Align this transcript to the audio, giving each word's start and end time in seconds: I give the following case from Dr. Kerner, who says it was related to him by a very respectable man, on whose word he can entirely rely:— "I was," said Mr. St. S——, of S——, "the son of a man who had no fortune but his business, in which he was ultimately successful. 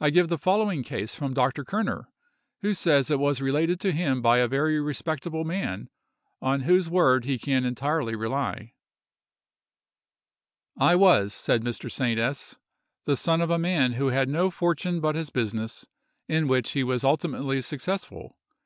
I 0.00 0.08
give 0.08 0.28
the 0.28 0.38
following 0.38 0.82
case 0.82 1.14
from 1.14 1.34
Dr. 1.34 1.64
Kerner, 1.66 2.08
who 2.62 2.72
says 2.72 3.10
it 3.10 3.18
was 3.18 3.42
related 3.42 3.78
to 3.80 3.92
him 3.92 4.22
by 4.22 4.38
a 4.38 4.48
very 4.48 4.80
respectable 4.80 5.44
man, 5.44 5.90
on 6.40 6.62
whose 6.62 6.88
word 6.88 7.26
he 7.26 7.38
can 7.38 7.66
entirely 7.66 8.16
rely:— 8.16 8.72
"I 10.78 10.96
was," 10.96 11.34
said 11.34 11.60
Mr. 11.60 11.92
St. 11.92 12.18
S——, 12.18 12.52
of 12.52 12.56
S——, 12.56 12.56
"the 13.04 13.16
son 13.18 13.42
of 13.42 13.50
a 13.50 13.58
man 13.58 13.92
who 14.00 14.06
had 14.06 14.30
no 14.30 14.50
fortune 14.50 14.98
but 14.98 15.14
his 15.14 15.28
business, 15.28 15.86
in 16.26 16.48
which 16.48 16.70
he 16.70 16.82
was 16.82 17.04
ultimately 17.04 17.60
successful. 17.60 18.38